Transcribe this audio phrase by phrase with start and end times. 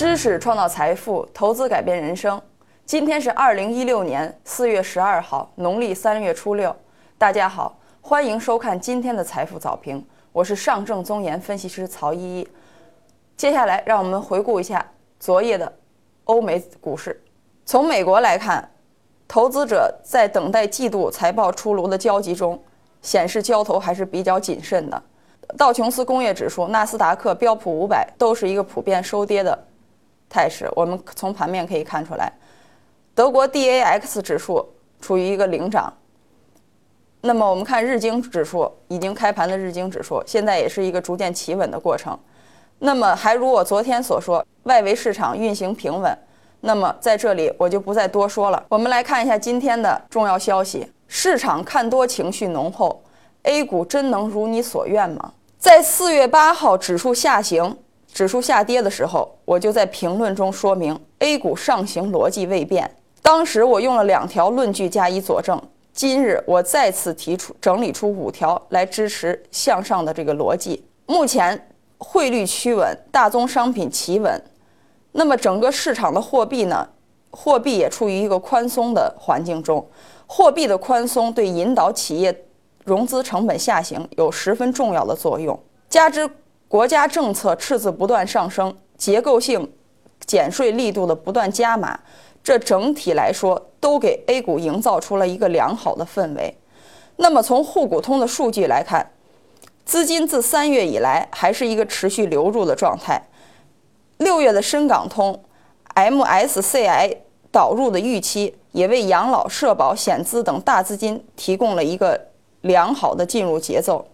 [0.00, 2.40] 知识创造财富，投资改变人生。
[2.86, 6.74] 今天是二零一六年四月十二号，农历三月初六。
[7.18, 10.02] 大家好，欢迎收看今天的财富早评，
[10.32, 12.48] 我是上证综研分析师曹依依。
[13.36, 14.82] 接下来，让我们回顾一下
[15.18, 15.70] 昨夜的
[16.24, 17.22] 欧美股市。
[17.66, 18.66] 从美国来看，
[19.28, 22.58] 投资者在等待季度财报出炉的焦急中，
[23.02, 25.02] 显示交投还是比较谨慎的。
[25.58, 29.66] 道琼斯工业指数、纳斯达克、标普五百都是一个普遍收跌的
[30.30, 30.66] 态势。
[30.74, 32.32] 我们从盘面可以看出来，
[33.14, 34.66] 德国 DAX 指数
[34.98, 35.92] 处于一个领涨。
[37.20, 42.18] 那么我们看日经指数，已经开盘的日经指数现在也是一个逐渐企稳的过程。
[42.78, 46.16] 那么还如我昨天所说，外围市场运行平稳。
[46.62, 48.64] 那么在这里我就不再多说了。
[48.68, 53.02] 我们来看一下今天的重要消息：市场看多情绪浓厚
[53.42, 55.32] ，A 股真能如你所愿吗？
[55.58, 57.76] 在四月八号指数下行、
[58.12, 62.90] 指数下跌的时候，我就在评论中说明 A 股上行逻辑未变。
[63.22, 65.60] 当时我用了两条论据加以佐证。
[65.92, 70.84] 今日我再次提出整理出五条来支持向上的这个逻辑。
[71.06, 74.42] 目前汇率趋稳，大宗商品企稳，
[75.12, 76.88] 那么整个市场的货币呢？
[77.30, 79.86] 货币也处于一个宽松的环境中。
[80.26, 82.44] 货币的宽松对引导企业。
[82.82, 85.56] 融资成本下行有十分重要的作用，
[85.90, 86.28] 加之
[86.70, 89.72] 国家政策赤字不断上升，结构性
[90.24, 91.98] 减税力度的不断加码，
[92.44, 96.56] 这整体来说都给 A 股营造出了一个良好的氛围。
[97.16, 99.10] 那么从沪股通的数据来看，
[99.84, 103.20] 资金自三月以来还是一个持续流入的状态。
[104.18, 105.42] 六月的深港通、
[105.96, 107.16] MSCI
[107.50, 112.28] 导入的预期，也为养老、社保、险资等大资金提供了一个。
[112.62, 114.06] 良好的进入节奏。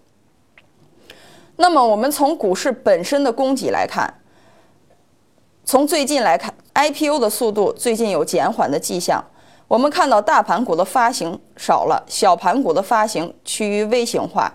[1.56, 4.12] 那么，我们从股市本身的供给来看，
[5.64, 9.24] 从最近来看，IPO 的速度最近有减缓的迹象。
[9.66, 14.52] 我们看到大盘股的发行少了，小盘股的发行趋于微型化。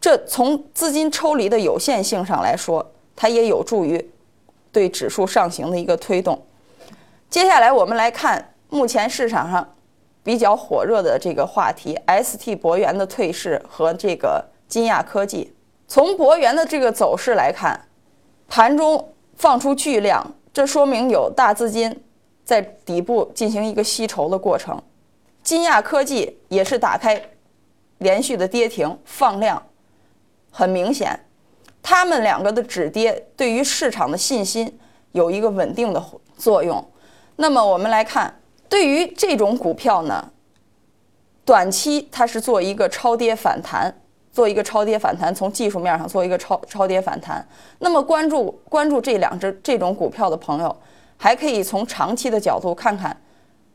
[0.00, 4.10] 这从资金抽离的有限性上来说，它也有助于
[4.72, 6.42] 对指数上行的一个推动。
[7.28, 9.74] 接下来，我们来看目前市场上。
[10.24, 15.54] 比较火热的这个话题，ST 博元的退市和这个金亚科技。
[15.88, 17.88] 从博元的这个走势来看，
[18.46, 22.04] 盘中放出巨量，这说明有大资金
[22.44, 24.80] 在底部进行一个吸筹的过程。
[25.42, 27.20] 金亚科技也是打开
[27.98, 29.60] 连续的跌停放量，
[30.52, 31.18] 很明显，
[31.82, 34.78] 他们两个的止跌对于市场的信心
[35.12, 36.04] 有一个稳定的
[36.36, 36.86] 作用。
[37.36, 38.34] 那么我们来看。
[38.70, 40.30] 对于这种股票呢，
[41.42, 44.02] 短期它是做一个超跌反弹，
[44.38, 47.44] 做一个超跌反弹，从技术面上做一个超超跌反弹。
[47.80, 50.76] 那么关注关注这两只这种股票的朋友，
[51.16, 53.16] 还可以从长期的角度看看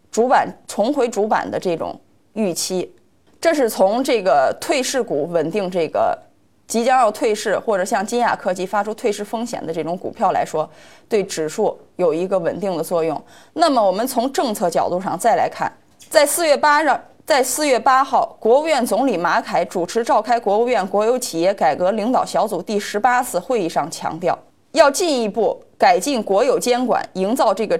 [0.09, 1.99] 主板重回主板的这种
[2.31, 2.95] 预期。
[3.41, 6.17] 这是从这个退市股稳定这个。
[6.65, 10.67] 即将要退市，或者像金亚科技发出退市风险的这种股票来说，
[11.09, 13.21] 对指数有一个稳定的作用。
[13.51, 15.69] 那么，我们从政策角度上再来看，
[16.09, 16.89] 在四月八日，
[17.25, 24.37] 在四月八号，国务院总理马凯主持召开国务院国有企业改革领导小组第十八次会议上强调，
[24.73, 27.79] 要进一步改进国有监管，营造这个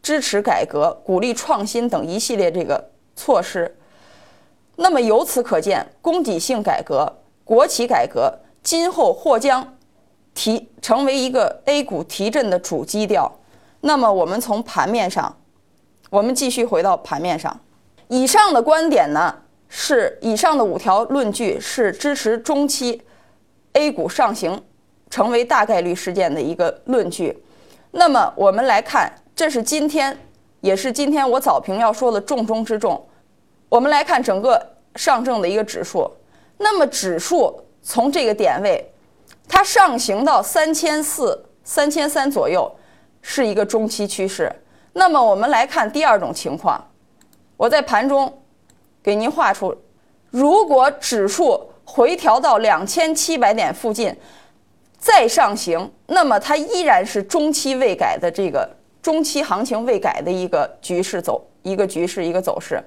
[0.00, 3.76] 支持改革、鼓励创新等一系列这个措施。
[4.76, 7.12] 那么由此可见，供给性改革。
[7.42, 8.32] 国企改革
[8.62, 9.76] 今后或将
[10.34, 13.32] 提成为一个 A 股提振的主基调。
[13.80, 15.36] 那么，我们从盘面上，
[16.10, 17.58] 我们继续回到盘面上。
[18.08, 19.34] 以上的观点呢，
[19.68, 23.02] 是以上的五条论据是支持中期
[23.72, 24.62] A 股上行
[25.10, 27.42] 成为大概率事件的一个论据。
[27.90, 30.16] 那么，我们来看，这是今天，
[30.60, 33.06] 也是今天我早评要说的重中之重。
[33.68, 36.10] 我们来看整个上证的一个指数。
[36.58, 38.92] 那么指数从这个点位，
[39.48, 42.70] 它上行到三千四、三千三左右，
[43.20, 44.50] 是一个中期趋势。
[44.92, 46.82] 那么我们来看第二种情况，
[47.56, 48.42] 我在盘中
[49.02, 49.74] 给您画出，
[50.30, 54.14] 如果指数回调到两千七百点附近
[54.98, 58.68] 再上行，那么它依然是中期未改的这个
[59.00, 62.82] 中期行情未改的一个局势走一个局势一个走势。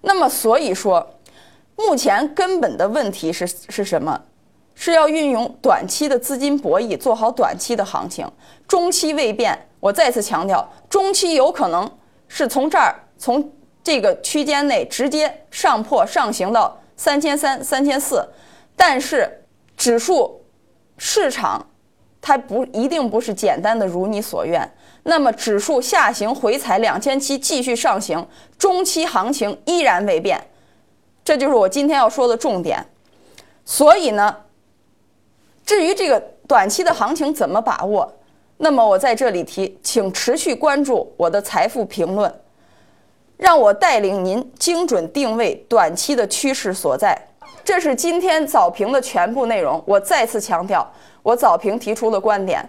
[0.00, 1.06] 那么所以说。
[1.76, 4.16] 目前根本的问题是是什么？
[4.76, 8.24] 是要运用短期的资金博弈，做好短期的行情。
[8.68, 11.90] 中期未变，我再次强调，中期有可能
[12.28, 13.50] 是从这儿，从
[13.84, 18.26] 这个区间内直接上破上行到三千三、三千四。
[18.74, 19.44] 但是
[19.76, 20.42] 指数
[20.98, 21.64] 市场
[22.20, 24.68] 它不一定不是简单的如你所愿。
[25.04, 28.26] 那么指数下行回踩两千七，继续上行，
[28.56, 30.40] 中期行情依然未变，
[31.22, 32.82] 这就是我今天要说的重点。
[33.66, 34.34] 所以呢，
[35.66, 38.10] 至于这个短期的行情怎么把握，
[38.56, 42.34] 那么我在这里提，请持续关注我的财富评论，
[43.36, 47.16] 让我带领您精准定位短期的趋势所在。
[47.64, 49.82] 这是今天早评的全部内容。
[49.86, 50.88] 我再次强调，
[51.22, 52.62] 我早评提出的观点：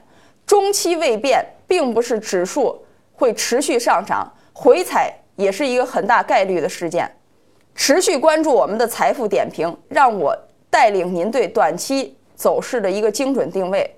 [0.46, 2.84] 中期未变，并不是指数
[3.14, 7.10] 会持续上涨，回踩也是一个很大概率的事件。
[7.76, 10.34] 持续关注我们的财富点评，让我
[10.70, 13.94] 带领您对短期走势的一个精准定位。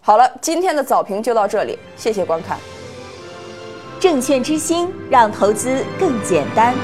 [0.00, 2.75] 好了，今天的早评就到这里，谢谢观看。
[3.98, 6.74] 证券之星，让投资更简单。